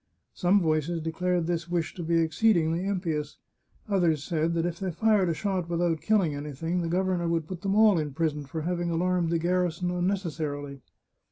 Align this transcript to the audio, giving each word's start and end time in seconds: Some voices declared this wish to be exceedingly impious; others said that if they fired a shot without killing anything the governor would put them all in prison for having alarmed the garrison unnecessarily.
Some 0.33 0.59
voices 0.59 0.99
declared 0.99 1.45
this 1.45 1.69
wish 1.69 1.93
to 1.93 2.01
be 2.01 2.17
exceedingly 2.17 2.87
impious; 2.87 3.37
others 3.87 4.23
said 4.23 4.55
that 4.55 4.65
if 4.65 4.79
they 4.79 4.89
fired 4.89 5.29
a 5.29 5.35
shot 5.35 5.69
without 5.69 6.01
killing 6.01 6.33
anything 6.33 6.81
the 6.81 6.87
governor 6.87 7.27
would 7.27 7.47
put 7.47 7.61
them 7.61 7.75
all 7.75 7.99
in 7.99 8.11
prison 8.11 8.47
for 8.47 8.61
having 8.63 8.89
alarmed 8.89 9.29
the 9.29 9.37
garrison 9.37 9.91
unnecessarily. 9.91 10.81